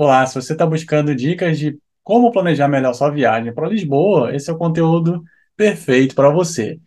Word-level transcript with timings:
Olá, 0.00 0.24
se 0.24 0.36
você 0.36 0.52
está 0.52 0.64
buscando 0.64 1.12
dicas 1.12 1.58
de 1.58 1.76
como 2.04 2.30
planejar 2.30 2.68
melhor 2.68 2.94
sua 2.94 3.10
viagem 3.10 3.52
para 3.52 3.68
Lisboa, 3.68 4.32
esse 4.32 4.48
é 4.48 4.52
o 4.52 4.56
conteúdo 4.56 5.24
perfeito 5.56 6.14
para 6.14 6.30
você. 6.30 6.78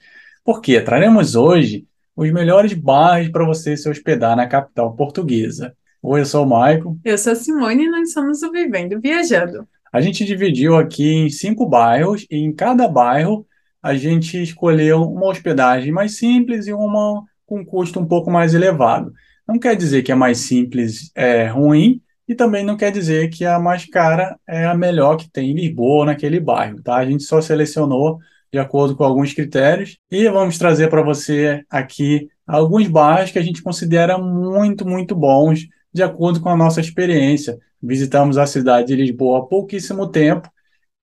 Porque 0.45 0.79
traremos 0.79 1.35
hoje 1.35 1.85
os 2.15 2.31
melhores 2.31 2.71
bairros 2.71 3.29
para 3.29 3.45
você 3.45 3.75
se 3.75 3.89
hospedar 3.89 4.37
na 4.37 4.47
capital 4.47 4.95
portuguesa. 4.95 5.75
Oi, 6.01 6.21
eu 6.21 6.25
sou 6.25 6.45
o 6.45 6.49
Maico. 6.49 6.97
Eu 7.03 7.17
sou 7.17 7.33
a 7.33 7.35
Simone 7.35 7.83
e 7.83 7.89
nós 7.89 8.13
somos 8.13 8.41
o 8.43 8.49
Vivendo 8.49 9.01
Viajando. 9.01 9.67
A 9.91 9.99
gente 9.99 10.23
dividiu 10.23 10.77
aqui 10.77 11.11
em 11.11 11.29
cinco 11.29 11.67
bairros 11.67 12.25
e 12.31 12.37
em 12.37 12.55
cada 12.55 12.87
bairro 12.87 13.45
a 13.83 13.93
gente 13.93 14.41
escolheu 14.41 15.01
uma 15.01 15.27
hospedagem 15.27 15.91
mais 15.91 16.15
simples 16.15 16.65
e 16.65 16.71
uma 16.71 17.25
com 17.45 17.65
custo 17.65 17.99
um 17.99 18.05
pouco 18.05 18.31
mais 18.31 18.53
elevado. 18.53 19.11
Não 19.45 19.59
quer 19.59 19.75
dizer 19.75 20.01
que 20.01 20.13
a 20.13 20.15
mais 20.15 20.37
simples 20.37 21.11
é 21.13 21.47
ruim, 21.47 22.01
e 22.27 22.35
também 22.35 22.63
não 22.63 22.77
quer 22.77 22.91
dizer 22.91 23.29
que 23.29 23.45
a 23.45 23.59
mais 23.59 23.85
cara 23.85 24.39
é 24.47 24.65
a 24.65 24.75
melhor 24.75 25.17
que 25.17 25.29
tem 25.29 25.51
em 25.51 25.55
Lisboa, 25.55 26.05
naquele 26.05 26.39
bairro, 26.39 26.81
tá? 26.81 26.95
A 26.95 27.05
gente 27.05 27.23
só 27.23 27.41
selecionou 27.41 28.19
de 28.51 28.59
acordo 28.59 28.95
com 28.95 29.03
alguns 29.03 29.33
critérios 29.33 29.97
e 30.09 30.27
vamos 30.29 30.57
trazer 30.57 30.89
para 30.89 31.01
você 31.01 31.63
aqui 31.69 32.29
alguns 32.45 32.87
bairros 32.87 33.31
que 33.31 33.39
a 33.39 33.43
gente 33.43 33.63
considera 33.63 34.17
muito, 34.17 34.85
muito 34.87 35.15
bons 35.15 35.67
de 35.93 36.03
acordo 36.03 36.41
com 36.41 36.49
a 36.49 36.57
nossa 36.57 36.81
experiência. 36.81 37.57
Visitamos 37.81 38.37
a 38.37 38.45
cidade 38.45 38.87
de 38.87 38.95
Lisboa 38.95 39.39
há 39.39 39.41
pouquíssimo 39.43 40.07
tempo 40.07 40.49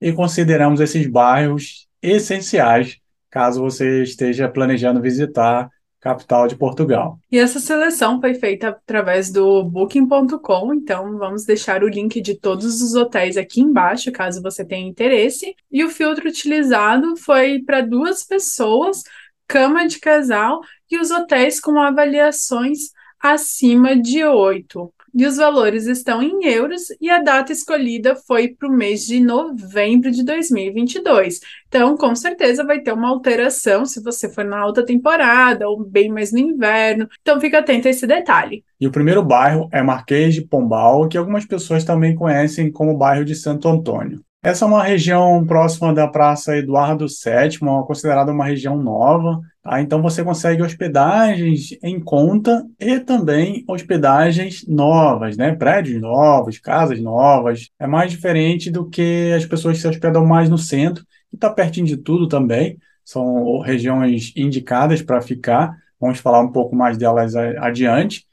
e 0.00 0.12
consideramos 0.12 0.80
esses 0.80 1.06
bairros 1.06 1.86
essenciais 2.02 2.98
caso 3.30 3.60
você 3.60 4.02
esteja 4.02 4.48
planejando 4.48 5.00
visitar 5.00 5.70
capital 6.00 6.46
de 6.46 6.56
Portugal. 6.56 7.18
E 7.30 7.38
essa 7.38 7.58
seleção 7.58 8.20
foi 8.20 8.34
feita 8.34 8.68
através 8.68 9.30
do 9.30 9.64
booking.com, 9.64 10.74
então 10.74 11.18
vamos 11.18 11.44
deixar 11.44 11.82
o 11.82 11.88
link 11.88 12.20
de 12.20 12.34
todos 12.34 12.80
os 12.80 12.94
hotéis 12.94 13.36
aqui 13.36 13.60
embaixo, 13.60 14.12
caso 14.12 14.42
você 14.42 14.64
tenha 14.64 14.88
interesse. 14.88 15.54
E 15.70 15.84
o 15.84 15.90
filtro 15.90 16.28
utilizado 16.28 17.16
foi 17.16 17.60
para 17.60 17.80
duas 17.80 18.22
pessoas, 18.22 19.02
cama 19.46 19.86
de 19.86 19.98
casal 19.98 20.60
e 20.90 20.98
os 20.98 21.10
hotéis 21.10 21.58
com 21.58 21.78
avaliações 21.80 22.90
acima 23.20 23.96
de 23.96 24.24
oito 24.24 24.92
e 25.14 25.26
os 25.26 25.36
valores 25.36 25.86
estão 25.86 26.22
em 26.22 26.44
euros 26.46 26.82
e 27.00 27.10
a 27.10 27.22
data 27.22 27.52
escolhida 27.52 28.14
foi 28.14 28.48
para 28.48 28.68
o 28.68 28.72
mês 28.72 29.04
de 29.06 29.20
novembro 29.20 30.10
de 30.10 30.24
2022. 30.24 31.40
Então, 31.68 31.96
com 31.96 32.14
certeza 32.14 32.64
vai 32.64 32.80
ter 32.80 32.92
uma 32.92 33.08
alteração 33.08 33.84
se 33.84 34.02
você 34.02 34.28
for 34.28 34.44
na 34.44 34.58
alta 34.58 34.84
temporada 34.84 35.68
ou 35.68 35.84
bem 35.84 36.10
mais 36.10 36.32
no 36.32 36.38
inverno. 36.38 37.08
Então, 37.20 37.40
fica 37.40 37.58
atento 37.58 37.88
a 37.88 37.90
esse 37.90 38.06
detalhe. 38.06 38.64
E 38.80 38.86
o 38.86 38.92
primeiro 38.92 39.22
bairro 39.22 39.68
é 39.72 39.82
Marquês 39.82 40.34
de 40.34 40.42
Pombal, 40.42 41.08
que 41.08 41.18
algumas 41.18 41.44
pessoas 41.44 41.84
também 41.84 42.14
conhecem 42.14 42.70
como 42.70 42.96
bairro 42.96 43.24
de 43.24 43.34
Santo 43.34 43.68
Antônio. 43.68 44.20
Essa 44.40 44.64
é 44.64 44.68
uma 44.68 44.84
região 44.84 45.44
próxima 45.44 45.92
da 45.92 46.06
Praça 46.06 46.56
Eduardo 46.56 47.06
VII, 47.06 47.58
considerada 47.86 48.30
uma 48.30 48.44
região 48.44 48.76
nova. 48.76 49.40
Tá? 49.68 49.82
Então 49.82 50.00
você 50.00 50.24
consegue 50.24 50.62
hospedagens 50.62 51.76
em 51.82 52.00
conta 52.00 52.64
e 52.80 52.98
também 53.00 53.64
hospedagens 53.68 54.66
novas, 54.66 55.36
né? 55.36 55.54
prédios 55.54 56.00
novos, 56.00 56.58
casas 56.58 56.98
novas. 57.00 57.68
É 57.78 57.86
mais 57.86 58.10
diferente 58.10 58.70
do 58.70 58.88
que 58.88 59.30
as 59.36 59.44
pessoas 59.44 59.76
que 59.76 59.82
se 59.82 59.88
hospedam 59.88 60.24
mais 60.24 60.48
no 60.48 60.56
centro, 60.56 61.04
que 61.28 61.36
está 61.36 61.50
pertinho 61.50 61.86
de 61.86 61.98
tudo 61.98 62.26
também. 62.26 62.78
São 63.04 63.60
regiões 63.60 64.32
indicadas 64.34 65.02
para 65.02 65.20
ficar. 65.20 65.76
Vamos 66.00 66.18
falar 66.18 66.40
um 66.40 66.50
pouco 66.50 66.74
mais 66.74 66.96
delas 66.96 67.36
adiante. 67.36 68.24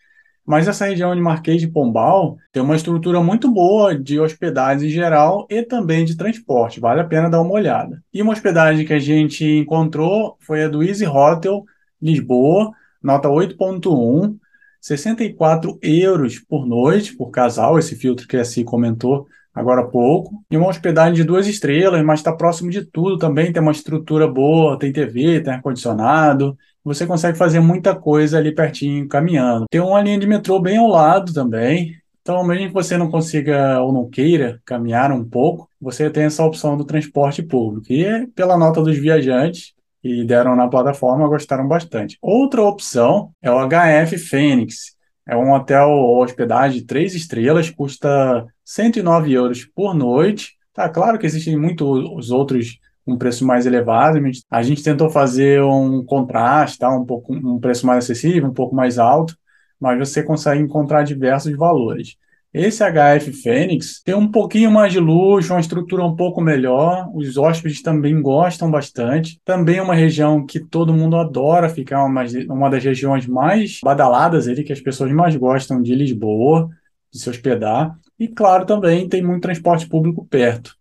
Mas 0.46 0.68
essa 0.68 0.86
região 0.86 1.16
de 1.16 1.22
Marquês 1.22 1.60
de 1.60 1.68
Pombal 1.68 2.38
tem 2.52 2.62
uma 2.62 2.76
estrutura 2.76 3.22
muito 3.22 3.52
boa 3.52 3.98
de 3.98 4.20
hospedagem 4.20 4.88
em 4.88 4.92
geral 4.92 5.48
e 5.50 5.64
também 5.64 6.06
de 6.06 6.16
transporte. 6.16 6.80
Vale 6.80 7.02
a 7.02 7.06
pena 7.06 7.30
dar 7.30 7.42
uma 7.42 7.54
olhada. 7.54 8.04
E 8.14 8.22
uma 8.22 8.34
hospedagem 8.34 8.86
que 8.86 8.94
a 8.94 9.00
gente 9.00 9.44
encontrou 9.44 10.38
foi 10.40 10.64
a 10.64 10.68
do 10.68 10.84
Easy 10.84 11.08
Hotel 11.08 11.66
Lisboa, 12.02 12.72
nota 13.02 13.28
8.1, 13.28 14.38
64 14.80 15.80
euros 15.82 16.38
por 16.38 16.67
noite 16.67 17.16
por 17.16 17.32
casal, 17.32 17.80
esse 17.80 17.95
filtro 17.95 18.28
que 18.28 18.38
a 18.38 18.45
Si 18.45 18.64
comentou 18.64 19.28
agora 19.55 19.82
há 19.82 19.88
pouco. 19.88 20.43
E 20.52 20.58
uma 20.58 20.67
hospedagem 20.67 21.14
de 21.14 21.23
duas 21.23 21.48
estrelas, 21.48 22.04
mas 22.04 22.20
está 22.20 22.33
próximo 22.33 22.70
de 22.70 22.86
tudo 22.86 23.17
também, 23.17 23.54
tem 23.54 23.61
uma 23.61 23.71
estrutura 23.71 24.27
boa, 24.27 24.77
tem 24.77 24.92
TV, 24.92 25.39
tem 25.39 25.54
ar-condicionado, 25.54 26.58
você 26.83 27.08
consegue 27.08 27.38
fazer 27.38 27.60
muita 27.60 27.95
coisa 27.95 28.38
ali 28.38 28.54
pertinho, 28.54 29.08
caminhando. 29.08 29.66
Tem 29.71 29.82
uma 29.82 30.02
linha 30.02 30.20
de 30.20 30.27
metrô 30.27 30.60
bem 30.60 30.77
ao 30.77 30.88
lado 30.88 31.33
também. 31.33 31.95
Então, 32.21 32.43
mesmo 32.43 32.67
que 32.67 32.73
você 32.73 32.98
não 32.98 33.10
consiga 33.10 33.82
ou 33.82 33.93
não 33.93 34.10
queira 34.10 34.60
caminhar 34.66 35.11
um 35.11 35.23
pouco, 35.23 35.70
você 35.80 36.10
tem 36.10 36.23
essa 36.23 36.43
opção 36.43 36.76
do 36.76 36.83
transporte 36.83 37.42
público. 37.42 37.87
E 37.89 38.27
pela 38.36 38.58
nota 38.58 38.82
dos 38.82 38.98
viajantes 38.98 39.73
que 40.02 40.23
deram 40.23 40.55
na 40.55 40.67
plataforma, 40.67 41.27
gostaram 41.27 41.67
bastante. 41.67 42.17
Outra 42.22 42.61
opção 42.61 43.32
é 43.42 43.49
o 43.49 43.67
HF 43.67 44.17
Fênix. 44.17 44.95
É 45.27 45.36
um 45.36 45.54
hotel 45.54 45.89
hospedagem 45.89 46.82
de 46.82 46.86
três 46.86 47.16
estrelas, 47.16 47.72
custa 47.72 48.45
109 48.65 49.31
euros 49.31 49.64
por 49.64 49.93
noite. 49.93 50.55
Tá 50.73 50.89
claro 50.89 51.17
que 51.17 51.26
existem 51.26 51.55
muitos 51.55 52.31
outros 52.31 52.80
um 53.08 53.17
preço 53.17 53.45
mais 53.45 53.65
elevado. 53.65 54.20
A 54.49 54.64
gente 54.64 54.83
tentou 54.83 55.09
fazer 55.09 55.61
um 55.61 56.03
contraste, 56.03 56.80
tá? 56.80 56.89
um, 56.89 57.05
pouco, 57.05 57.33
um 57.33 57.59
preço 57.59 57.86
mais 57.86 58.04
acessível, 58.04 58.49
um 58.49 58.54
pouco 58.54 58.75
mais 58.75 58.98
alto, 58.98 59.37
mas 59.80 59.98
você 59.99 60.23
consegue 60.23 60.61
encontrar 60.61 61.04
diversos 61.04 61.55
valores. 61.55 62.15
Esse 62.58 62.81
HF 62.86 63.33
Fênix 63.33 64.02
tem 64.02 64.15
um 64.15 64.31
pouquinho 64.31 64.71
mais 64.71 64.93
de 64.93 64.99
luxo, 64.99 65.54
uma 65.54 65.59
estrutura 65.59 66.05
um 66.05 66.15
pouco 66.15 66.39
melhor. 66.39 67.11
Os 67.14 67.36
hóspedes 67.36 67.81
também 67.81 68.21
gostam 68.21 68.71
bastante. 68.71 69.42
Também 69.43 69.75
é 69.75 69.81
uma 69.81 69.93
região 69.93 70.45
que 70.45 70.61
todo 70.61 70.93
mundo 70.93 71.17
adora 71.17 71.67
ficar, 71.67 72.05
uma, 72.05 72.23
uma 72.48 72.70
das 72.70 72.81
regiões 72.81 73.27
mais 73.27 73.81
badaladas 73.83 74.48
ali, 74.48 74.64
que 74.64 74.71
as 74.71 74.80
pessoas 74.80 75.11
mais 75.11 75.36
gostam 75.36 75.81
de 75.81 75.93
Lisboa, 75.93 76.70
de 77.11 77.20
se 77.20 77.30
hospedar. 77.30 77.93
E 78.20 78.27
claro, 78.27 78.65
também 78.65 79.08
tem 79.09 79.21
muito 79.21 79.42
transporte 79.42 79.87
público 79.87 80.26
perto 80.26 80.76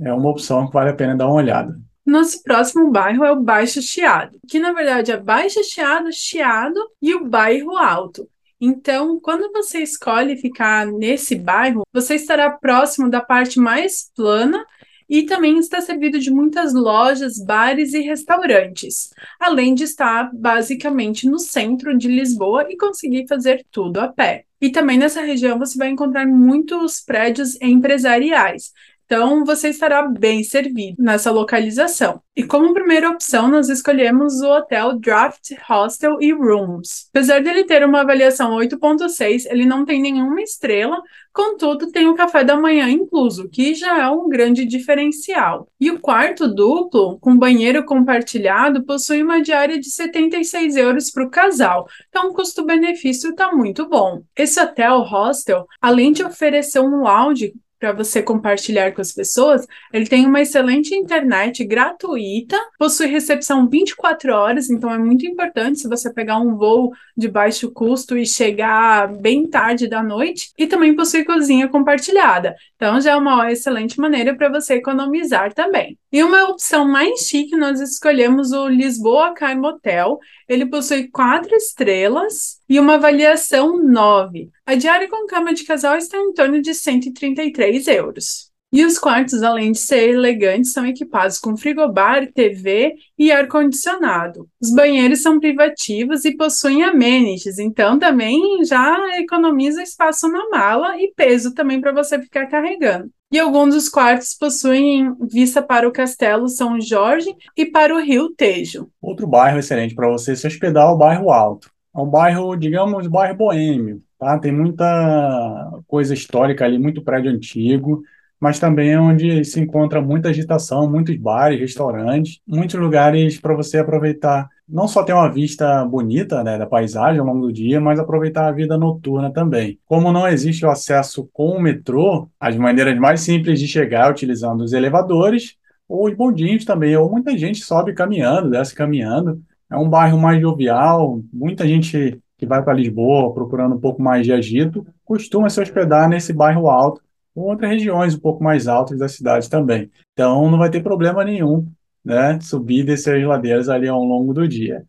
é 0.00 0.12
uma 0.12 0.30
opção 0.30 0.66
que 0.66 0.72
vale 0.72 0.90
a 0.90 0.94
pena 0.94 1.16
dar 1.16 1.26
uma 1.26 1.34
olhada. 1.34 1.78
Nosso 2.06 2.42
próximo 2.42 2.90
bairro 2.90 3.24
é 3.24 3.32
o 3.32 3.40
Baixo 3.40 3.82
Chiado, 3.82 4.38
que 4.48 4.58
na 4.58 4.72
verdade 4.72 5.12
é 5.12 5.16
Baixo 5.16 5.62
Chiado, 5.62 6.10
Chiado 6.12 6.80
e 7.02 7.14
o 7.14 7.26
Bairro 7.26 7.76
Alto. 7.76 8.28
Então, 8.60 9.20
quando 9.20 9.52
você 9.52 9.80
escolhe 9.80 10.36
ficar 10.36 10.86
nesse 10.86 11.36
bairro, 11.36 11.82
você 11.92 12.14
estará 12.14 12.50
próximo 12.50 13.08
da 13.08 13.20
parte 13.20 13.60
mais 13.60 14.10
plana 14.16 14.64
e 15.08 15.22
também 15.22 15.58
está 15.58 15.80
servido 15.80 16.18
de 16.18 16.30
muitas 16.30 16.74
lojas, 16.74 17.42
bares 17.42 17.94
e 17.94 18.00
restaurantes, 18.00 19.10
além 19.40 19.74
de 19.74 19.84
estar 19.84 20.30
basicamente 20.34 21.26
no 21.28 21.38
centro 21.38 21.96
de 21.96 22.08
Lisboa 22.08 22.66
e 22.68 22.76
conseguir 22.76 23.26
fazer 23.26 23.64
tudo 23.70 23.98
a 24.00 24.08
pé. 24.08 24.44
E 24.60 24.70
também 24.70 24.98
nessa 24.98 25.22
região 25.22 25.58
você 25.58 25.78
vai 25.78 25.88
encontrar 25.88 26.26
muitos 26.26 27.00
prédios 27.00 27.60
empresariais, 27.60 28.72
então, 29.10 29.42
você 29.42 29.70
estará 29.70 30.06
bem 30.06 30.44
servido 30.44 31.02
nessa 31.02 31.30
localização. 31.30 32.20
E 32.36 32.42
como 32.42 32.74
primeira 32.74 33.08
opção, 33.08 33.48
nós 33.48 33.70
escolhemos 33.70 34.42
o 34.42 34.52
hotel 34.52 34.98
Draft 34.98 35.52
Hostel 35.66 36.18
e 36.20 36.30
Rooms. 36.30 37.08
Apesar 37.08 37.42
dele 37.42 37.64
ter 37.64 37.82
uma 37.82 38.02
avaliação 38.02 38.54
8.6, 38.54 39.46
ele 39.48 39.64
não 39.64 39.86
tem 39.86 40.02
nenhuma 40.02 40.42
estrela, 40.42 41.02
contudo, 41.32 41.90
tem 41.90 42.06
o 42.06 42.14
café 42.14 42.44
da 42.44 42.54
manhã 42.54 42.90
incluso, 42.90 43.48
que 43.48 43.74
já 43.74 43.98
é 43.98 44.10
um 44.10 44.28
grande 44.28 44.66
diferencial. 44.66 45.66
E 45.80 45.90
o 45.90 45.98
quarto 45.98 46.46
duplo, 46.46 47.18
com 47.18 47.34
banheiro 47.34 47.86
compartilhado, 47.86 48.84
possui 48.84 49.22
uma 49.22 49.40
diária 49.40 49.80
de 49.80 49.90
76 49.90 50.76
euros 50.76 51.10
para 51.10 51.24
o 51.24 51.30
casal. 51.30 51.88
Então, 52.10 52.28
o 52.28 52.34
custo-benefício 52.34 53.30
está 53.30 53.52
muito 53.52 53.88
bom. 53.88 54.20
Esse 54.36 54.60
hotel 54.60 55.00
hostel, 55.00 55.66
além 55.80 56.12
de 56.12 56.22
oferecer 56.22 56.80
um 56.80 57.00
lounge 57.00 57.54
para 57.78 57.92
você 57.92 58.22
compartilhar 58.22 58.92
com 58.92 59.00
as 59.00 59.12
pessoas, 59.12 59.66
ele 59.92 60.06
tem 60.06 60.26
uma 60.26 60.40
excelente 60.40 60.94
internet 60.94 61.64
gratuita, 61.64 62.56
possui 62.78 63.06
recepção 63.06 63.68
24 63.68 64.32
horas, 64.32 64.68
então 64.68 64.92
é 64.92 64.98
muito 64.98 65.26
importante 65.26 65.80
se 65.80 65.88
você 65.88 66.12
pegar 66.12 66.38
um 66.38 66.56
voo 66.56 66.92
de 67.16 67.28
baixo 67.28 67.70
custo 67.70 68.16
e 68.16 68.26
chegar 68.26 69.08
bem 69.20 69.46
tarde 69.48 69.88
da 69.88 70.02
noite, 70.02 70.50
e 70.58 70.66
também 70.66 70.94
possui 70.94 71.24
cozinha 71.24 71.68
compartilhada. 71.68 72.54
Então 72.76 73.00
já 73.00 73.12
é 73.12 73.16
uma 73.16 73.50
excelente 73.50 74.00
maneira 74.00 74.36
para 74.36 74.48
você 74.48 74.74
economizar 74.74 75.52
também. 75.52 75.98
E 76.10 76.22
uma 76.22 76.44
opção 76.44 76.86
mais 76.86 77.20
chique, 77.20 77.56
nós 77.56 77.80
escolhemos 77.80 78.52
o 78.52 78.68
Lisboa 78.68 79.34
Car 79.34 79.58
Motel. 79.58 80.18
Ele 80.48 80.64
possui 80.64 81.08
quatro 81.08 81.54
estrelas 81.54 82.60
e 82.68 82.80
uma 82.80 82.94
avaliação 82.94 83.76
9. 83.82 84.50
A 84.68 84.74
diária 84.74 85.08
com 85.08 85.26
cama 85.26 85.54
de 85.54 85.64
casal 85.64 85.96
está 85.96 86.18
em 86.18 86.34
torno 86.34 86.60
de 86.60 86.74
133 86.74 87.88
euros. 87.88 88.50
E 88.70 88.84
os 88.84 88.98
quartos, 88.98 89.42
além 89.42 89.72
de 89.72 89.78
ser 89.78 90.10
elegantes, 90.10 90.72
são 90.72 90.84
equipados 90.84 91.38
com 91.38 91.56
frigobar, 91.56 92.30
TV 92.34 92.92
e 93.18 93.32
ar-condicionado. 93.32 94.46
Os 94.60 94.70
banheiros 94.70 95.22
são 95.22 95.40
privativos 95.40 96.26
e 96.26 96.36
possuem 96.36 96.84
amenities, 96.84 97.58
então 97.58 97.98
também 97.98 98.62
já 98.62 99.18
economiza 99.18 99.82
espaço 99.82 100.28
na 100.28 100.50
mala 100.50 101.00
e 101.00 101.14
peso 101.16 101.54
também 101.54 101.80
para 101.80 101.92
você 101.92 102.20
ficar 102.20 102.46
carregando. 102.46 103.10
E 103.32 103.38
alguns 103.38 103.72
dos 103.72 103.88
quartos 103.88 104.34
possuem 104.34 105.14
vista 105.32 105.62
para 105.62 105.88
o 105.88 105.92
Castelo 105.92 106.46
São 106.46 106.78
Jorge 106.78 107.34
e 107.56 107.64
para 107.64 107.94
o 107.94 108.02
Rio 108.02 108.34
Tejo. 108.34 108.90
Outro 109.00 109.26
bairro 109.26 109.60
excelente 109.60 109.94
para 109.94 110.10
você 110.10 110.36
se 110.36 110.46
hospedar 110.46 110.88
é 110.88 110.92
o 110.92 110.98
bairro 110.98 111.30
Alto. 111.30 111.70
É 111.96 111.98
um 111.98 112.06
bairro, 112.06 112.54
digamos, 112.54 113.06
bairro 113.06 113.34
boêmio, 113.34 114.02
tá? 114.18 114.38
Tem 114.38 114.52
muita 114.52 115.82
coisa 115.86 116.14
histórica 116.14 116.64
ali, 116.64 116.78
muito 116.78 117.02
prédio 117.02 117.30
antigo 117.30 118.02
mas 118.40 118.58
também 118.58 118.92
é 118.92 119.00
onde 119.00 119.44
se 119.44 119.60
encontra 119.60 120.00
muita 120.00 120.28
agitação, 120.28 120.88
muitos 120.90 121.16
bares, 121.16 121.58
restaurantes, 121.58 122.40
muitos 122.46 122.78
lugares 122.78 123.40
para 123.40 123.54
você 123.54 123.78
aproveitar, 123.78 124.48
não 124.68 124.86
só 124.86 125.02
ter 125.02 125.12
uma 125.12 125.30
vista 125.30 125.84
bonita, 125.84 126.44
né, 126.44 126.56
da 126.56 126.66
paisagem 126.66 127.20
ao 127.20 127.26
longo 127.26 127.46
do 127.46 127.52
dia, 127.52 127.80
mas 127.80 127.98
aproveitar 127.98 128.46
a 128.46 128.52
vida 128.52 128.78
noturna 128.78 129.32
também. 129.32 129.78
Como 129.86 130.12
não 130.12 130.28
existe 130.28 130.64
o 130.64 130.70
acesso 130.70 131.28
com 131.32 131.50
o 131.50 131.60
metrô, 131.60 132.28
as 132.38 132.56
maneiras 132.56 132.96
mais 132.98 133.20
simples 133.20 133.58
de 133.58 133.66
chegar 133.66 134.08
é 134.08 134.10
utilizando 134.10 134.62
os 134.62 134.72
elevadores 134.72 135.56
ou 135.88 136.06
os 136.06 136.14
bondinhos 136.14 136.64
também, 136.64 136.96
ou 136.96 137.10
muita 137.10 137.36
gente 137.36 137.60
sobe 137.64 137.94
caminhando, 137.94 138.50
desce 138.50 138.74
caminhando. 138.74 139.42
É 139.70 139.76
um 139.76 139.88
bairro 139.88 140.18
mais 140.18 140.40
jovial, 140.40 141.20
muita 141.32 141.66
gente 141.66 142.20
que 142.38 142.46
vai 142.46 142.62
para 142.62 142.72
Lisboa 142.72 143.34
procurando 143.34 143.74
um 143.74 143.80
pouco 143.80 144.00
mais 144.00 144.24
de 144.24 144.32
agito, 144.32 144.86
costuma 145.04 145.50
se 145.50 145.60
hospedar 145.60 146.08
nesse 146.08 146.32
bairro 146.32 146.70
alto 146.70 147.02
com 147.34 147.42
outras 147.42 147.70
regiões 147.70 148.14
um 148.14 148.20
pouco 148.20 148.42
mais 148.42 148.66
altas 148.66 148.98
da 148.98 149.08
cidade 149.08 149.50
também. 149.50 149.90
Então 150.12 150.50
não 150.50 150.58
vai 150.58 150.70
ter 150.70 150.82
problema 150.82 151.24
nenhum, 151.24 151.66
né, 152.04 152.38
subir 152.40 152.80
e 152.80 152.84
descer 152.84 153.20
as 153.20 153.28
ladeiras 153.28 153.68
ali 153.68 153.88
ao 153.88 154.02
longo 154.02 154.32
do 154.32 154.46
dia. 154.46 154.84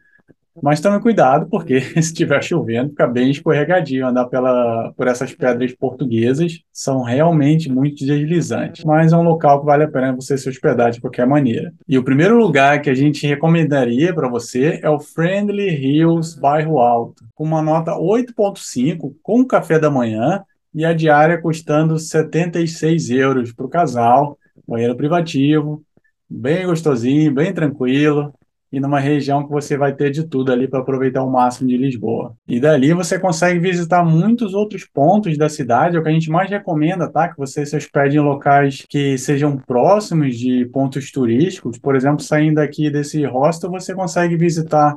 Mas 0.61 0.81
tome 0.81 1.00
cuidado, 1.01 1.47
porque 1.50 1.79
se 1.94 2.00
estiver 2.00 2.44
chovendo, 2.44 2.89
fica 2.89 3.07
bem 3.07 3.31
escorregadio 3.31 4.07
andar 4.07 4.25
pela, 4.25 4.94
por 4.95 5.07
essas 5.07 5.33
pedras 5.33 5.73
portuguesas. 5.73 6.59
São 6.71 7.01
realmente 7.01 7.71
muito 7.71 8.06
deslizantes. 8.06 8.83
Mas 8.83 9.13
é 9.13 9.17
um 9.17 9.23
local 9.23 9.59
que 9.59 9.65
vale 9.65 9.83
a 9.83 9.88
pena 9.88 10.13
você 10.13 10.38
se 10.38 10.50
hospedar 10.50 10.91
de 10.91 11.01
qualquer 11.01 11.27
maneira. 11.27 11.73
E 11.88 11.97
o 11.97 12.03
primeiro 12.03 12.38
lugar 12.38 12.81
que 12.81 12.89
a 12.89 12.95
gente 12.95 13.25
recomendaria 13.25 14.13
para 14.13 14.29
você 14.29 14.79
é 14.81 14.89
o 14.89 15.00
Friendly 15.00 15.69
Hills 15.69 16.39
Bairro 16.39 16.79
Alto, 16.79 17.23
com 17.35 17.44
uma 17.44 17.62
nota 17.62 17.91
8.5, 17.91 19.13
com 19.21 19.45
café 19.45 19.79
da 19.79 19.89
manhã 19.89 20.44
e 20.73 20.85
a 20.85 20.94
diária 20.94 21.41
custando 21.41 21.97
76 21.97 23.09
euros 23.09 23.51
para 23.51 23.65
o 23.65 23.69
casal, 23.69 24.38
banheiro 24.67 24.95
privativo, 24.95 25.83
bem 26.29 26.65
gostosinho, 26.65 27.33
bem 27.33 27.53
tranquilo, 27.53 28.33
e 28.71 28.80
numa 28.80 29.00
região 29.00 29.44
que 29.44 29.51
você 29.51 29.77
vai 29.77 29.94
ter 29.95 30.12
de 30.12 30.24
tudo 30.24 30.51
ali 30.51 30.68
para 30.68 30.80
aproveitar 30.80 31.24
o 31.24 31.31
máximo 31.31 31.68
de 31.68 31.77
Lisboa. 31.77 32.36
E 32.48 32.60
dali 32.60 32.94
você 32.94 33.18
consegue 33.18 33.60
visitar 33.60 34.04
muitos 34.04 34.54
outros 34.54 34.86
pontos 34.86 35.38
da 35.38 35.50
cidade, 35.50 35.95
é 35.95 36.00
o 36.00 36.04
que 36.04 36.10
a 36.10 36.13
gente 36.13 36.30
mais 36.30 36.50
recomenda, 36.50 37.10
tá? 37.10 37.27
Que 37.30 37.38
você 37.38 37.66
se 37.66 37.75
hospede 37.75 38.18
em 38.18 38.21
locais 38.21 38.86
que 38.88 39.18
sejam 39.18 39.57
próximos 39.57 40.38
de 40.38 40.66
pontos 40.66 41.12
turísticos. 41.12 41.77
Por 41.77 41.95
exemplo, 41.95 42.21
saindo 42.21 42.60
aqui 42.60 42.89
desse 42.89 43.25
hostel, 43.25 43.71
você 43.71 43.94
consegue 43.94 44.38
visitar 44.38 44.95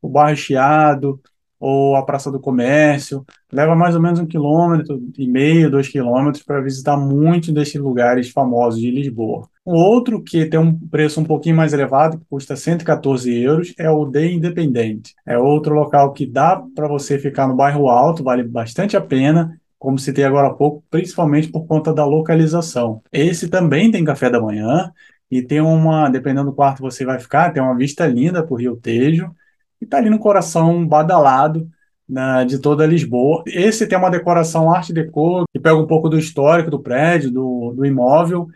o 0.00 0.08
Bairro 0.08 0.36
Chiado, 0.36 1.20
ou 1.66 1.96
a 1.96 2.04
Praça 2.04 2.30
do 2.30 2.38
Comércio. 2.38 3.24
Leva 3.50 3.74
mais 3.74 3.94
ou 3.94 4.02
menos 4.02 4.20
um 4.20 4.26
quilômetro 4.26 5.00
e 5.16 5.26
meio, 5.26 5.70
dois 5.70 5.88
quilômetros 5.88 6.42
para 6.42 6.60
visitar 6.60 6.94
muitos 6.94 7.54
desses 7.54 7.80
lugares 7.80 8.28
famosos 8.28 8.78
de 8.78 8.90
Lisboa. 8.90 9.48
Outro 9.64 10.22
que 10.22 10.44
tem 10.46 10.60
um 10.60 10.78
preço 10.88 11.20
um 11.20 11.24
pouquinho 11.24 11.56
mais 11.56 11.72
elevado, 11.72 12.18
que 12.18 12.24
custa 12.28 12.54
114 12.54 13.32
euros, 13.42 13.74
é 13.78 13.90
o 13.90 14.10
The 14.10 14.26
Independente. 14.26 15.14
É 15.26 15.38
outro 15.38 15.74
local 15.74 16.12
que 16.12 16.26
dá 16.26 16.62
para 16.74 16.86
você 16.86 17.18
ficar 17.18 17.48
no 17.48 17.56
bairro 17.56 17.88
alto, 17.88 18.22
vale 18.22 18.42
bastante 18.42 18.96
a 18.96 19.00
pena 19.00 19.58
como 19.84 19.98
citei 19.98 20.24
agora 20.24 20.48
há 20.48 20.54
pouco, 20.54 20.82
principalmente 20.90 21.48
por 21.48 21.66
conta 21.66 21.92
da 21.92 22.06
localização. 22.06 23.02
Esse 23.12 23.48
também 23.50 23.90
tem 23.90 24.02
café 24.02 24.30
da 24.30 24.40
manhã 24.40 24.90
e 25.30 25.42
tem 25.42 25.60
uma, 25.60 26.08
dependendo 26.08 26.46
do 26.46 26.56
quarto 26.56 26.76
que 26.76 26.82
você 26.82 27.04
vai 27.04 27.20
ficar, 27.20 27.52
tem 27.52 27.62
uma 27.62 27.76
vista 27.76 28.06
linda 28.06 28.42
para 28.42 28.54
o 28.54 28.56
Rio 28.56 28.76
Tejo 28.76 29.30
e 29.78 29.84
está 29.84 29.98
ali 29.98 30.08
no 30.08 30.18
coração 30.18 30.86
badalado 30.88 31.68
né, 32.08 32.46
de 32.46 32.58
toda 32.58 32.86
Lisboa. 32.86 33.42
Esse 33.46 33.86
tem 33.86 33.98
uma 33.98 34.10
decoração 34.10 34.72
arte 34.72 34.90
deco 34.90 35.44
que 35.52 35.60
pega 35.60 35.76
um 35.76 35.86
pouco 35.86 36.08
do 36.08 36.18
histórico 36.18 36.70
do 36.70 36.80
prédio, 36.80 37.30
do, 37.30 37.74
do 37.76 37.84
imóvel, 37.84 38.48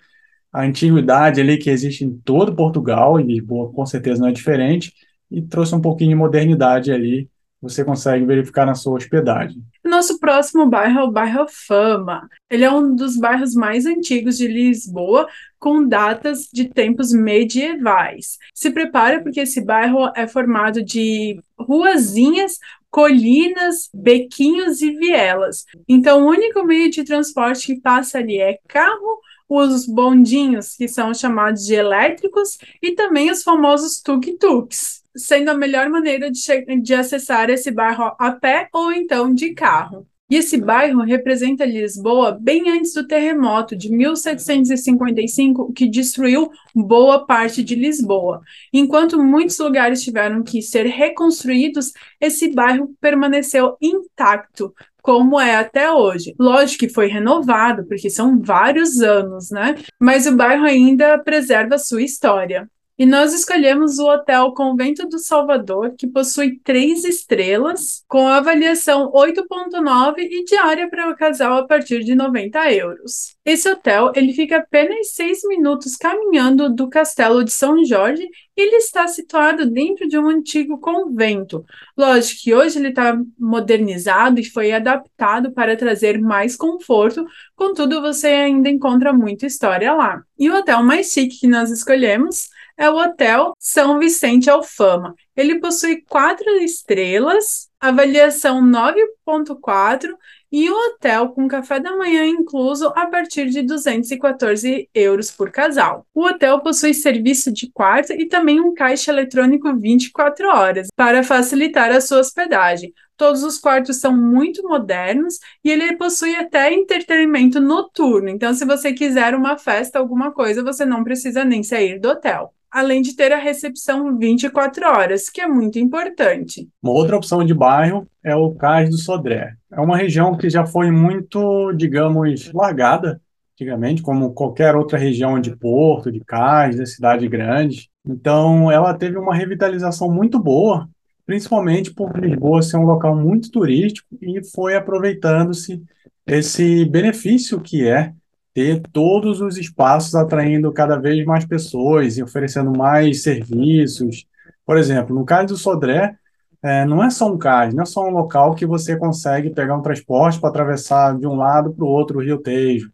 a 0.59 0.65
antiguidade 0.65 1.41
ali 1.41 1.57
que 1.57 1.71
existe 1.71 2.05
em 2.05 2.11
todo 2.25 2.55
Portugal, 2.55 3.21
e 3.21 3.23
Lisboa 3.23 3.73
com 3.73 3.87
certeza 3.87 4.21
não 4.21 4.29
é 4.29 4.33
diferente, 4.33 4.93
e 5.31 5.41
trouxe 5.41 5.75
um 5.75 5.81
pouquinho 5.81 6.11
de 6.11 6.17
modernidade 6.17 6.91
ali 6.91 7.29
você 7.61 7.85
consegue 7.85 8.25
verificar 8.25 8.65
na 8.65 8.75
sua 8.75 8.97
hospedagem. 8.97 9.63
Nosso 9.85 10.19
próximo 10.21 10.67
bairro 10.67 11.01
é 11.01 11.03
o 11.03 11.11
bairro 11.11 11.47
Fama. 11.49 12.29
Ele 12.49 12.65
é 12.65 12.71
um 12.71 12.95
dos 12.95 13.17
bairros 13.17 13.55
mais 13.55 13.85
antigos 13.85 14.39
de 14.39 14.47
Lisboa, 14.47 15.27
com 15.59 15.87
datas 15.87 16.49
de 16.53 16.67
tempos 16.67 17.13
medievais. 17.13 18.39
Se 18.55 18.71
prepare 18.71 19.23
porque 19.23 19.41
esse 19.41 19.61
bairro 19.61 20.11
é 20.15 20.27
formado 20.29 20.85
de 20.85 21.41
ruazinhas, 21.59 22.59
colinas, 22.91 23.91
bequinhos 23.93 24.81
e 24.81 24.93
vielas. 24.93 25.65
Então, 25.89 26.23
o 26.23 26.29
único 26.29 26.65
meio 26.65 26.91
de 26.91 27.03
transporte 27.03 27.67
que 27.67 27.81
passa 27.81 28.19
ali 28.19 28.41
é 28.41 28.59
carro, 28.69 29.21
os 29.49 29.87
bondinhos, 29.87 30.77
que 30.77 30.87
são 30.87 31.15
chamados 31.15 31.65
de 31.65 31.75
elétricos, 31.75 32.59
e 32.83 32.93
também 32.93 33.31
os 33.31 33.43
famosos 33.43 34.03
tuk-tuks 34.03 34.99
sendo 35.19 35.51
a 35.51 35.55
melhor 35.55 35.89
maneira 35.91 36.31
de, 36.31 36.41
de 36.81 36.95
acessar 36.95 37.51
esse 37.51 37.71
bairro 37.71 38.15
a 38.19 38.31
pé 38.31 38.69
ou 38.73 38.93
então 38.93 39.35
de 39.35 39.53
carro. 39.53 40.07
E 40.31 40.37
esse 40.37 40.59
bairro 40.59 41.01
representa 41.01 41.65
Lisboa 41.65 42.33
bem 42.39 42.69
antes 42.69 42.93
do 42.93 43.07
terremoto 43.07 43.75
de 43.75 43.91
1755, 43.91 45.73
que 45.73 45.89
destruiu 45.89 46.51
boa 46.75 47.25
parte 47.25 47.65
de 47.65 47.75
Lisboa. 47.75 48.43
Enquanto 48.71 49.19
muitos 49.23 49.59
lugares 49.59 50.03
tiveram 50.03 50.43
que 50.43 50.61
ser 50.61 50.85
reconstruídos, 50.85 51.95
esse 52.21 52.53
bairro 52.53 52.95
permaneceu 53.01 53.79
intacto, 53.81 54.75
como 55.03 55.41
é 55.41 55.57
até 55.57 55.91
hoje. 55.91 56.35
Lógico 56.39 56.81
que 56.81 56.93
foi 56.93 57.07
renovado, 57.09 57.87
porque 57.87 58.11
são 58.11 58.41
vários 58.41 59.01
anos, 59.01 59.51
né? 59.51 59.77
Mas 60.01 60.27
o 60.27 60.37
bairro 60.37 60.65
ainda 60.65 61.19
preserva 61.19 61.79
sua 61.79 62.03
história. 62.03 62.69
E 62.99 63.07
nós 63.07 63.33
escolhemos 63.33 64.01
o 64.01 64.09
Hotel 64.09 64.53
Convento 64.55 65.09
do 65.09 65.21
Salvador, 65.21 65.95
que 65.97 66.05
possui 66.05 66.59
três 66.65 67.05
estrelas, 67.05 68.03
com 68.09 68.27
avaliação 68.27 69.13
8.9 69.13 70.19
e 70.19 70.45
diária 70.45 70.91
para 70.91 71.09
o 71.09 71.15
casal 71.15 71.59
a 71.59 71.67
partir 71.67 72.03
de 72.03 72.17
90 72.17 72.73
euros. 72.73 73.37
Esse 73.45 73.71
hotel 73.71 74.11
ele 74.17 74.33
fica 74.33 74.57
apenas 74.57 75.13
seis 75.13 75.43
minutos 75.45 75.95
caminhando 75.95 76.75
do 76.75 76.89
Castelo 76.91 77.45
de 77.45 77.53
São 77.53 77.85
Jorge 77.85 78.29
e 78.57 78.61
ele 78.61 78.77
está 78.77 79.07
situado 79.07 79.71
dentro 79.71 80.09
de 80.09 80.19
um 80.19 80.27
antigo 80.27 80.81
convento. 80.81 81.65
Lógico 81.97 82.41
que 82.43 82.53
hoje 82.53 82.81
ele 82.81 82.89
está 82.89 83.17
modernizado 83.39 84.41
e 84.41 84.45
foi 84.45 84.73
adaptado 84.73 85.53
para 85.53 85.77
trazer 85.77 86.21
mais 86.21 86.57
conforto, 86.57 87.25
contudo 87.55 88.03
você 88.03 88.27
ainda 88.27 88.69
encontra 88.69 89.13
muita 89.13 89.47
história 89.47 89.95
lá. 89.95 90.21
E 90.37 90.51
o 90.51 90.57
hotel 90.57 90.83
mais 90.83 91.13
chique 91.13 91.39
que 91.39 91.47
nós 91.47 91.71
escolhemos 91.71 92.49
é 92.79 92.89
o 92.89 92.97
Hotel 92.97 93.53
São 93.59 93.99
Vicente 93.99 94.49
Alfama. 94.49 95.15
Ele 95.37 95.59
possui 95.59 96.03
quatro 96.03 96.49
estrelas, 96.59 97.69
avaliação 97.81 98.63
9.4 98.63 100.15
e 100.51 100.71
o 100.71 100.75
hotel 100.75 101.31
com 101.31 101.47
café 101.49 101.79
da 101.79 101.97
manhã 101.97 102.25
incluso 102.25 102.87
a 102.97 103.07
partir 103.07 103.51
de 103.51 103.63
214 103.63 104.89
euros 104.95 105.31
por 105.31 105.51
casal. 105.51 106.07
O 106.15 106.25
hotel 106.25 106.61
possui 106.61 106.95
serviço 106.95 107.53
de 107.53 107.71
quarto 107.71 108.13
e 108.13 108.27
também 108.27 108.61
um 108.61 108.73
caixa 108.73 109.11
eletrônico 109.11 109.77
24 109.77 110.49
horas 110.49 110.89
para 110.97 111.23
facilitar 111.23 111.91
a 111.91 112.01
sua 112.01 112.21
hospedagem. 112.21 112.95
Todos 113.17 113.43
os 113.43 113.59
quartos 113.59 113.97
são 113.97 114.17
muito 114.17 114.63
modernos 114.63 115.39
e 115.65 115.71
ele 115.71 115.97
possui 115.97 116.37
até 116.37 116.73
entretenimento 116.73 117.61
noturno. 117.61 118.29
Então, 118.29 118.55
se 118.55 118.65
você 118.65 118.93
quiser 118.93 119.35
uma 119.35 119.59
festa, 119.59 119.99
alguma 119.99 120.33
coisa, 120.33 120.63
você 120.63 120.87
não 120.87 121.03
precisa 121.03 121.45
nem 121.45 121.65
sair 121.65 121.99
do 121.99 122.11
hotel 122.11 122.55
além 122.71 123.03
de 123.03 123.17
ter 123.17 123.33
a 123.33 123.39
recepção 123.39 124.17
24 124.17 124.87
horas, 124.87 125.29
que 125.29 125.41
é 125.41 125.47
muito 125.47 125.79
importante. 125.79 126.69
Uma 126.83 126.93
outra 126.93 127.17
opção 127.17 127.45
de 127.45 127.55
bairro 127.55 128.07
é 128.23 128.35
o 128.35 128.55
Cais 128.55 128.91
do 128.91 128.99
Sodré. 128.99 129.55
É 129.73 129.81
uma 129.81 129.97
região 129.97 130.37
que 130.37 130.49
já 130.51 130.67
foi 130.67 130.91
muito, 130.91 131.73
digamos, 131.73 132.53
largada 132.53 133.21
antigamente, 133.55 134.03
como 134.03 134.33
qualquer 134.33 134.77
outra 134.77 134.97
região 134.97 135.41
de 135.41 135.57
Porto, 135.57 136.13
de 136.13 136.21
Cais, 136.21 136.77
de 136.77 136.87
cidade 136.87 137.27
grande. 137.27 137.91
Então, 138.07 138.71
ela 138.71 138.95
teve 138.95 139.19
uma 139.19 139.35
revitalização 139.35 140.11
muito 140.11 140.39
boa, 140.39 140.89
principalmente 141.27 141.93
por 141.93 142.17
Lisboa 142.19 142.63
ser 142.63 142.77
um 142.77 142.85
local 142.85 143.17
muito 143.17 143.51
turístico 143.51 144.07
e 144.23 144.43
foi 144.55 144.77
aproveitando-se 144.77 145.83
esse 146.27 146.85
benefício 146.85 147.61
que 147.61 147.87
é 147.87 148.13
ter 148.59 148.83
todos 148.93 149.41
os 149.41 149.57
espaços 149.57 150.17
atraindo 150.17 150.73
cada 150.73 150.97
vez 150.97 151.25
mais 151.25 151.47
pessoas 151.47 152.19
e 152.19 152.25
oferecendo 152.25 152.77
mais 152.77 153.23
serviços. 153.23 154.27
Por 154.67 154.77
exemplo, 154.77 155.15
no 155.15 155.25
caso 155.25 155.55
do 155.55 155.57
Sodré, 155.57 156.17
é, 156.61 156.85
não 156.85 157.05
é 157.05 157.09
só 157.09 157.33
um 157.33 157.39
cais, 157.39 157.73
não 157.73 157.85
é 157.85 157.87
só 157.87 158.05
um 158.05 158.11
local 158.11 158.57
que 158.57 158.67
você 158.67 158.97
consegue 158.97 159.51
pegar 159.51 159.77
um 159.77 159.81
transporte 159.81 160.41
para 160.41 160.51
atravessar 160.51 161.17
de 161.17 161.25
um 161.25 161.37
lado 161.37 161.73
para 161.73 161.85
o 161.85 161.89
outro 161.89 162.19
o 162.19 162.21
Rio 162.21 162.39
Tejo. 162.39 162.91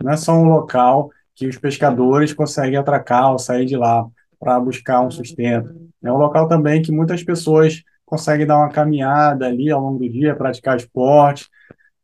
Não 0.00 0.12
é 0.12 0.16
só 0.16 0.34
um 0.34 0.44
local 0.44 1.10
que 1.34 1.48
os 1.48 1.58
pescadores 1.58 2.32
conseguem 2.32 2.78
atracar 2.78 3.32
ou 3.32 3.40
sair 3.40 3.66
de 3.66 3.76
lá 3.76 4.06
para 4.38 4.60
buscar 4.60 5.00
um 5.00 5.10
sustento. 5.10 5.74
É 6.00 6.12
um 6.12 6.16
local 6.16 6.46
também 6.46 6.80
que 6.80 6.92
muitas 6.92 7.24
pessoas 7.24 7.82
conseguem 8.06 8.46
dar 8.46 8.58
uma 8.58 8.70
caminhada 8.70 9.46
ali 9.48 9.68
ao 9.68 9.80
longo 9.80 9.98
do 9.98 10.08
dia, 10.08 10.36
praticar 10.36 10.76
esporte. 10.76 11.48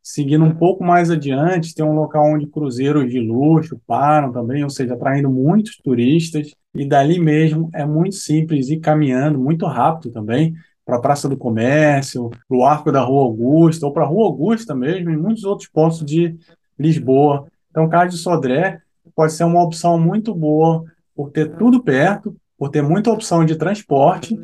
Seguindo 0.07 0.45
um 0.45 0.53
pouco 0.53 0.83
mais 0.83 1.09
adiante, 1.09 1.73
tem 1.73 1.83
um 1.83 1.95
local 1.95 2.31
onde 2.31 2.45
cruzeiros 2.45 3.09
de 3.09 3.19
luxo 3.19 3.81
param 3.87 4.31
também, 4.31 4.63
ou 4.63 4.69
seja, 4.69 4.93
atraindo 4.93 5.31
muitos 5.31 5.77
turistas. 5.77 6.53
E 6.75 6.87
dali 6.87 7.19
mesmo 7.19 7.71
é 7.73 7.83
muito 7.87 8.13
simples 8.13 8.69
ir 8.69 8.79
caminhando, 8.79 9.39
muito 9.39 9.65
rápido 9.65 10.13
também, 10.13 10.53
para 10.85 10.97
a 10.97 11.01
Praça 11.01 11.27
do 11.27 11.35
Comércio, 11.35 12.29
para 12.47 12.55
o 12.55 12.63
Arco 12.63 12.91
da 12.91 13.01
Rua 13.01 13.23
Augusta, 13.23 13.87
ou 13.87 13.91
para 13.91 14.03
a 14.03 14.07
Rua 14.07 14.25
Augusta 14.25 14.75
mesmo, 14.75 15.09
e 15.09 15.17
muitos 15.17 15.43
outros 15.43 15.67
pontos 15.67 16.05
de 16.05 16.37
Lisboa. 16.77 17.47
Então, 17.71 17.89
Cais 17.89 18.13
de 18.13 18.19
Sodré 18.19 18.81
pode 19.15 19.33
ser 19.33 19.43
uma 19.43 19.63
opção 19.63 19.99
muito 19.99 20.35
boa 20.35 20.85
por 21.15 21.31
ter 21.31 21.57
tudo 21.57 21.81
perto, 21.81 22.35
por 22.59 22.69
ter 22.69 22.83
muita 22.83 23.11
opção 23.11 23.43
de 23.43 23.55
transporte, 23.55 24.39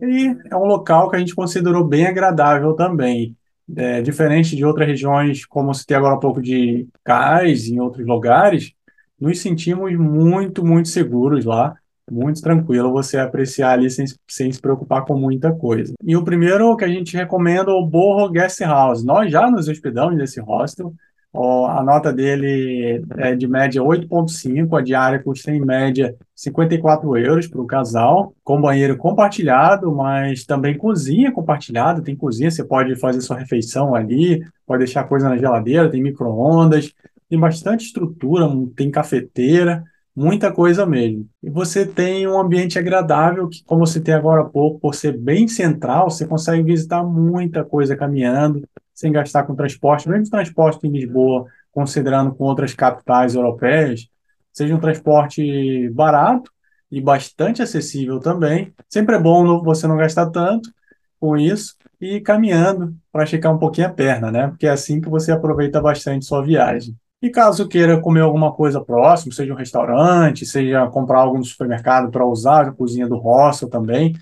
e 0.00 0.36
é 0.48 0.56
um 0.56 0.66
local 0.66 1.10
que 1.10 1.16
a 1.16 1.18
gente 1.18 1.34
considerou 1.34 1.82
bem 1.82 2.06
agradável 2.06 2.74
também. 2.74 3.34
É, 3.76 4.02
diferente 4.02 4.56
de 4.56 4.64
outras 4.64 4.86
regiões, 4.86 5.44
como 5.46 5.72
se 5.74 5.86
tem 5.86 5.96
agora 5.96 6.16
um 6.16 6.20
pouco 6.20 6.42
de 6.42 6.88
cais 7.04 7.68
em 7.68 7.78
outros 7.80 8.06
lugares, 8.06 8.72
nos 9.18 9.40
sentimos 9.40 9.94
muito, 9.96 10.64
muito 10.64 10.88
seguros 10.88 11.44
lá 11.44 11.76
muito 12.10 12.42
tranquilo 12.42 12.92
você 12.92 13.18
apreciar 13.18 13.72
ali 13.72 13.88
sem, 13.88 14.04
sem 14.28 14.50
se 14.50 14.60
preocupar 14.60 15.04
com 15.04 15.16
muita 15.16 15.52
coisa. 15.52 15.94
E 16.02 16.16
o 16.16 16.24
primeiro 16.24 16.76
que 16.76 16.84
a 16.84 16.88
gente 16.88 17.16
recomenda 17.16 17.70
é 17.70 17.74
o 17.74 17.86
Borro 17.86 18.28
Guest 18.28 18.60
House. 18.60 19.04
Nós 19.04 19.30
já 19.30 19.50
nos 19.50 19.68
hospedamos 19.68 20.16
nesse 20.16 20.40
hostel. 20.40 20.92
A 21.32 21.82
nota 21.84 22.12
dele 22.12 23.04
é 23.18 23.34
de 23.36 23.46
média 23.46 23.82
8,5, 23.82 24.76
a 24.76 24.82
diária 24.82 25.22
custa 25.22 25.52
em 25.52 25.60
média 25.60 26.14
54 26.34 27.16
euros 27.16 27.46
para 27.46 27.60
o 27.60 27.66
casal, 27.66 28.34
com 28.42 28.60
banheiro 28.60 28.96
compartilhado, 28.96 29.94
mas 29.94 30.44
também 30.44 30.76
cozinha 30.76 31.30
compartilhada. 31.30 32.02
Tem 32.02 32.16
cozinha, 32.16 32.50
você 32.50 32.64
pode 32.64 32.96
fazer 32.96 33.20
sua 33.20 33.38
refeição 33.38 33.94
ali, 33.94 34.44
pode 34.66 34.84
deixar 34.84 35.04
coisa 35.04 35.28
na 35.28 35.36
geladeira, 35.36 35.90
tem 35.90 36.02
micro-ondas, 36.02 36.92
tem 37.28 37.38
bastante 37.38 37.86
estrutura, 37.86 38.48
tem 38.74 38.90
cafeteira 38.90 39.84
muita 40.14 40.52
coisa 40.52 40.84
mesmo. 40.84 41.28
E 41.42 41.48
você 41.48 41.86
tem 41.86 42.26
um 42.26 42.38
ambiente 42.38 42.78
agradável 42.78 43.48
que, 43.48 43.62
como 43.64 43.86
você 43.86 44.00
tem 44.00 44.14
agora 44.14 44.42
há 44.42 44.44
pouco, 44.44 44.80
por 44.80 44.94
ser 44.94 45.16
bem 45.16 45.48
central, 45.48 46.10
você 46.10 46.26
consegue 46.26 46.62
visitar 46.62 47.02
muita 47.02 47.64
coisa 47.64 47.96
caminhando, 47.96 48.62
sem 49.00 49.10
gastar 49.10 49.44
com 49.44 49.54
transporte, 49.54 50.06
mesmo 50.06 50.28
transporte 50.28 50.86
em 50.86 50.90
Lisboa, 50.90 51.46
considerando 51.72 52.34
com 52.34 52.44
outras 52.44 52.74
capitais 52.74 53.34
europeias, 53.34 54.08
seja 54.52 54.74
um 54.74 54.80
transporte 54.80 55.88
barato 55.90 56.50
e 56.90 57.00
bastante 57.00 57.62
acessível 57.62 58.20
também. 58.20 58.74
Sempre 58.90 59.16
é 59.16 59.18
bom 59.18 59.62
você 59.62 59.86
não 59.86 59.96
gastar 59.96 60.28
tanto 60.30 60.70
com 61.18 61.34
isso 61.34 61.76
e 61.98 62.20
caminhando 62.20 62.94
para 63.10 63.24
esticar 63.24 63.54
um 63.54 63.58
pouquinho 63.58 63.86
a 63.86 63.90
perna, 63.90 64.30
né? 64.30 64.48
Porque 64.48 64.66
é 64.66 64.70
assim 64.70 65.00
que 65.00 65.08
você 65.08 65.32
aproveita 65.32 65.80
bastante 65.80 66.26
sua 66.26 66.42
viagem. 66.42 66.94
E 67.22 67.30
caso 67.30 67.68
queira 67.68 68.00
comer 68.00 68.20
alguma 68.20 68.52
coisa 68.52 68.82
próximo, 68.82 69.32
seja 69.32 69.52
um 69.52 69.56
restaurante, 69.56 70.44
seja 70.44 70.86
comprar 70.88 71.20
algo 71.20 71.38
no 71.38 71.44
supermercado 71.44 72.10
para 72.10 72.26
usar 72.26 72.68
a 72.68 72.72
cozinha 72.72 73.08
do 73.08 73.16
hostel 73.16 73.68
também, 73.68 74.14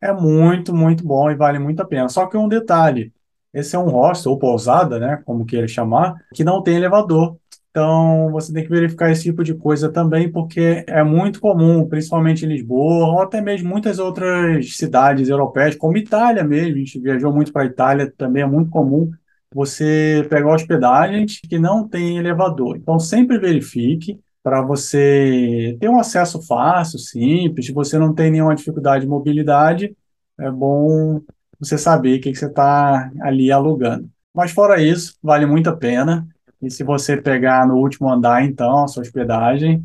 é 0.00 0.12
muito, 0.12 0.74
muito 0.74 1.06
bom 1.06 1.30
e 1.30 1.34
vale 1.34 1.58
muito 1.58 1.80
a 1.80 1.86
pena. 1.86 2.08
Só 2.08 2.26
que 2.26 2.36
um 2.36 2.48
detalhe, 2.48 3.12
esse 3.54 3.76
é 3.76 3.78
um 3.78 3.88
hostel 3.88 4.32
ou 4.32 4.38
pousada, 4.38 4.98
né, 4.98 5.22
como 5.24 5.46
queira 5.46 5.68
chamar, 5.68 6.14
que 6.34 6.44
não 6.44 6.62
tem 6.62 6.76
elevador. 6.76 7.36
Então, 7.70 8.30
você 8.30 8.52
tem 8.52 8.62
que 8.62 8.70
verificar 8.70 9.10
esse 9.10 9.24
tipo 9.24 9.42
de 9.42 9.52
coisa 9.54 9.90
também, 9.90 10.30
porque 10.30 10.84
é 10.86 11.02
muito 11.02 11.40
comum, 11.40 11.88
principalmente 11.88 12.44
em 12.44 12.48
Lisboa, 12.48 13.06
ou 13.06 13.20
até 13.20 13.40
mesmo 13.40 13.68
muitas 13.68 13.98
outras 13.98 14.76
cidades 14.76 15.28
europeias, 15.28 15.74
como 15.74 15.96
Itália 15.96 16.44
mesmo, 16.44 16.76
a 16.76 16.78
gente 16.78 17.00
viajou 17.00 17.32
muito 17.32 17.52
para 17.52 17.64
Itália, 17.64 18.12
também 18.16 18.42
é 18.44 18.46
muito 18.46 18.70
comum 18.70 19.10
você 19.52 20.24
pegar 20.30 20.54
hospedagens 20.54 21.40
que 21.40 21.58
não 21.58 21.86
tem 21.88 22.18
elevador. 22.18 22.76
Então, 22.76 22.98
sempre 22.98 23.38
verifique 23.38 24.20
para 24.42 24.62
você 24.62 25.76
ter 25.80 25.88
um 25.88 25.98
acesso 25.98 26.40
fácil, 26.46 26.98
simples, 26.98 27.66
se 27.66 27.72
você 27.72 27.98
não 27.98 28.14
tem 28.14 28.30
nenhuma 28.30 28.54
dificuldade 28.54 29.04
de 29.04 29.10
mobilidade, 29.10 29.96
é 30.38 30.50
bom 30.50 31.20
você 31.64 31.78
saber 31.78 32.18
o 32.18 32.20
que, 32.20 32.32
que 32.32 32.38
você 32.38 32.46
está 32.46 33.10
ali 33.22 33.50
alugando. 33.50 34.08
Mas 34.34 34.50
fora 34.50 34.82
isso, 34.82 35.16
vale 35.22 35.46
muito 35.46 35.70
a 35.70 35.76
pena. 35.76 36.26
E 36.60 36.70
se 36.70 36.82
você 36.82 37.16
pegar 37.16 37.66
no 37.66 37.76
último 37.76 38.10
andar, 38.10 38.44
então, 38.44 38.84
a 38.84 38.88
sua 38.88 39.02
hospedagem, 39.02 39.84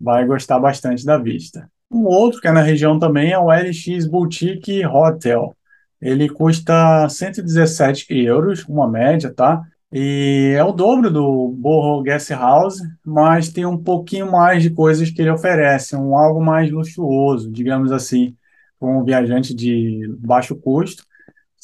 vai 0.00 0.26
gostar 0.26 0.58
bastante 0.58 1.04
da 1.04 1.16
vista. 1.16 1.70
Um 1.90 2.04
outro 2.04 2.40
que 2.40 2.48
é 2.48 2.52
na 2.52 2.62
região 2.62 2.98
também 2.98 3.32
é 3.32 3.38
o 3.38 3.50
LX 3.50 4.06
Boutique 4.06 4.84
Hotel. 4.84 5.56
Ele 6.00 6.28
custa 6.28 7.08
117 7.08 8.12
euros, 8.24 8.64
uma 8.68 8.88
média, 8.88 9.32
tá? 9.32 9.62
E 9.92 10.52
é 10.56 10.64
o 10.64 10.72
dobro 10.72 11.10
do 11.10 11.48
Borro 11.56 12.02
Guest 12.02 12.30
House, 12.30 12.78
mas 13.04 13.48
tem 13.48 13.64
um 13.64 13.78
pouquinho 13.82 14.30
mais 14.30 14.62
de 14.62 14.70
coisas 14.70 15.10
que 15.10 15.22
ele 15.22 15.30
oferece, 15.30 15.96
um 15.96 16.16
algo 16.16 16.44
mais 16.44 16.70
luxuoso, 16.70 17.50
digamos 17.50 17.92
assim, 17.92 18.36
para 18.78 18.88
um 18.88 19.04
viajante 19.04 19.54
de 19.54 20.00
baixo 20.18 20.56
custo, 20.56 21.05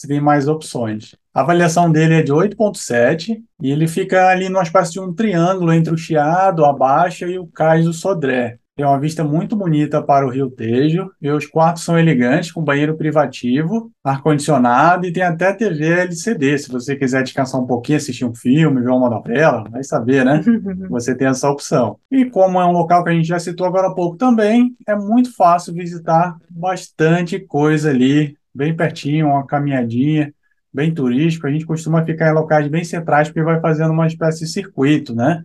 você 0.02 0.08
tem 0.08 0.20
mais 0.20 0.48
opções. 0.48 1.14
A 1.32 1.40
avaliação 1.42 1.90
dele 1.90 2.14
é 2.14 2.22
de 2.22 2.32
8,7 2.32 3.40
e 3.62 3.70
ele 3.70 3.86
fica 3.86 4.28
ali 4.28 4.48
numa 4.48 4.62
espécie 4.62 4.92
de 4.92 5.00
um 5.00 5.14
triângulo 5.14 5.72
entre 5.72 5.94
o 5.94 5.96
Chiado, 5.96 6.64
a 6.64 6.72
Baixa 6.72 7.26
e 7.26 7.38
o 7.38 7.46
Cais 7.46 7.84
do 7.84 7.92
Sodré. 7.92 8.58
Tem 8.74 8.86
uma 8.86 8.98
vista 8.98 9.22
muito 9.22 9.54
bonita 9.54 10.02
para 10.02 10.26
o 10.26 10.30
Rio 10.30 10.50
Tejo, 10.50 11.10
e 11.20 11.30
os 11.30 11.46
quartos 11.46 11.84
são 11.84 11.98
elegantes, 11.98 12.50
com 12.50 12.64
banheiro 12.64 12.96
privativo, 12.96 13.92
ar-condicionado 14.02 15.06
e 15.06 15.12
tem 15.12 15.22
até 15.22 15.52
TV 15.52 15.86
LCD. 15.86 16.58
Se 16.58 16.72
você 16.72 16.96
quiser 16.96 17.22
descansar 17.22 17.60
um 17.60 17.66
pouquinho, 17.66 17.98
assistir 17.98 18.24
um 18.24 18.34
filme, 18.34 18.80
ver 18.80 18.90
uma 18.90 19.10
novela, 19.10 19.64
vai 19.70 19.84
saber, 19.84 20.24
né? 20.24 20.42
Você 20.88 21.14
tem 21.14 21.28
essa 21.28 21.50
opção. 21.50 21.98
E 22.10 22.24
como 22.24 22.58
é 22.60 22.64
um 22.64 22.72
local 22.72 23.04
que 23.04 23.10
a 23.10 23.12
gente 23.12 23.28
já 23.28 23.38
citou 23.38 23.66
agora 23.66 23.88
há 23.88 23.94
pouco 23.94 24.16
também, 24.16 24.74
é 24.86 24.96
muito 24.96 25.34
fácil 25.36 25.74
visitar 25.74 26.36
bastante 26.50 27.38
coisa 27.38 27.90
ali, 27.90 28.36
bem 28.54 28.74
pertinho, 28.76 29.28
uma 29.28 29.46
caminhadinha, 29.46 30.32
bem 30.72 30.92
turístico. 30.92 31.46
A 31.46 31.50
gente 31.50 31.66
costuma 31.66 32.04
ficar 32.04 32.30
em 32.30 32.34
locais 32.34 32.68
bem 32.68 32.84
centrais 32.84 33.28
porque 33.28 33.42
vai 33.42 33.60
fazendo 33.60 33.92
uma 33.92 34.06
espécie 34.06 34.40
de 34.40 34.50
circuito, 34.50 35.14
né? 35.14 35.42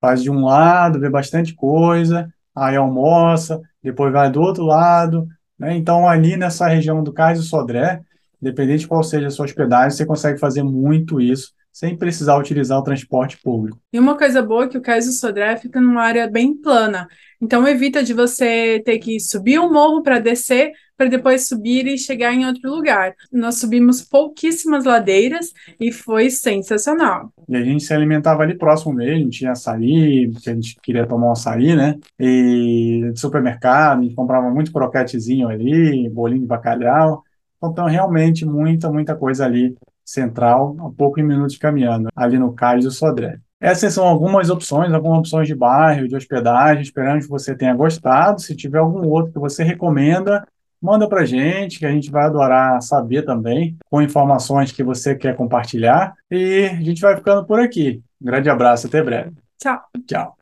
Faz 0.00 0.22
de 0.22 0.30
um 0.30 0.44
lado, 0.44 1.00
vê 1.00 1.08
bastante 1.10 1.54
coisa 1.54 2.28
aí 2.56 2.74
almoça, 2.74 3.60
depois 3.82 4.10
vai 4.10 4.30
do 4.30 4.40
outro 4.40 4.64
lado, 4.64 5.28
né? 5.58 5.76
Então, 5.76 6.08
ali 6.08 6.36
nessa 6.36 6.66
região 6.66 7.02
do 7.04 7.12
Cais 7.12 7.38
do 7.38 7.44
Sodré, 7.44 8.00
independente 8.40 8.80
de 8.80 8.88
qual 8.88 9.02
seja 9.04 9.26
a 9.26 9.30
sua 9.30 9.44
hospedagem, 9.44 9.90
você 9.90 10.06
consegue 10.06 10.38
fazer 10.38 10.62
muito 10.62 11.20
isso 11.20 11.52
sem 11.76 11.94
precisar 11.94 12.38
utilizar 12.38 12.78
o 12.78 12.82
transporte 12.82 13.36
público. 13.36 13.78
E 13.92 14.00
uma 14.00 14.16
coisa 14.16 14.40
boa 14.40 14.64
é 14.64 14.66
que 14.66 14.78
o 14.78 14.80
Cais 14.80 15.04
do 15.04 15.12
Sodré 15.12 15.58
fica 15.58 15.78
numa 15.78 16.00
área 16.00 16.26
bem 16.26 16.56
plana, 16.56 17.06
então 17.38 17.68
evita 17.68 18.02
de 18.02 18.14
você 18.14 18.80
ter 18.82 18.98
que 18.98 19.20
subir 19.20 19.58
um 19.58 19.70
morro 19.70 20.02
para 20.02 20.18
descer, 20.18 20.72
para 20.96 21.06
depois 21.06 21.46
subir 21.46 21.86
e 21.86 21.98
chegar 21.98 22.32
em 22.32 22.46
outro 22.46 22.70
lugar. 22.70 23.14
Nós 23.30 23.56
subimos 23.56 24.00
pouquíssimas 24.00 24.86
ladeiras 24.86 25.52
e 25.78 25.92
foi 25.92 26.30
sensacional. 26.30 27.30
E 27.46 27.54
a 27.54 27.62
gente 27.62 27.84
se 27.84 27.92
alimentava 27.92 28.42
ali 28.42 28.56
próximo 28.56 28.94
mesmo, 28.94 29.28
tinha 29.28 29.52
açaí, 29.52 30.32
que 30.42 30.48
a 30.48 30.54
gente 30.54 30.76
queria 30.82 31.06
tomar 31.06 31.26
um 31.26 31.32
açaí, 31.32 31.76
né? 31.76 31.98
E 32.18 33.12
supermercado, 33.16 33.98
a 33.98 34.02
gente 34.02 34.14
comprava 34.14 34.48
muito 34.48 34.72
croquetezinho 34.72 35.46
ali, 35.46 36.08
bolinho 36.08 36.40
de 36.40 36.46
bacalhau. 36.46 37.22
Então, 37.62 37.84
realmente, 37.84 38.46
muita, 38.46 38.90
muita 38.90 39.14
coisa 39.14 39.44
ali 39.44 39.76
central, 40.06 40.76
a 40.80 40.90
poucos 40.90 41.22
minutos 41.24 41.58
caminhando, 41.58 42.08
ali 42.14 42.38
no 42.38 42.52
Cais 42.52 42.84
do 42.84 42.90
Sodré. 42.90 43.40
Essas 43.60 43.94
são 43.94 44.06
algumas 44.06 44.48
opções, 44.50 44.92
algumas 44.92 45.18
opções 45.18 45.48
de 45.48 45.54
bairro, 45.54 46.06
de 46.06 46.14
hospedagem. 46.14 46.82
Esperamos 46.82 47.24
que 47.24 47.30
você 47.30 47.54
tenha 47.54 47.74
gostado. 47.74 48.40
Se 48.40 48.54
tiver 48.54 48.78
algum 48.78 49.08
outro 49.08 49.32
que 49.32 49.38
você 49.38 49.64
recomenda, 49.64 50.46
manda 50.80 51.08
para 51.08 51.24
gente, 51.24 51.78
que 51.78 51.86
a 51.86 51.90
gente 51.90 52.10
vai 52.10 52.26
adorar 52.26 52.80
saber 52.82 53.22
também, 53.22 53.76
com 53.90 54.02
informações 54.02 54.72
que 54.72 54.84
você 54.84 55.14
quer 55.14 55.34
compartilhar. 55.34 56.14
E 56.30 56.66
a 56.70 56.82
gente 56.82 57.00
vai 57.00 57.16
ficando 57.16 57.44
por 57.44 57.58
aqui. 57.58 58.02
Um 58.20 58.26
grande 58.26 58.50
abraço, 58.50 58.86
até 58.86 59.02
breve. 59.02 59.32
Tchau. 59.58 59.80
Tchau. 60.06 60.35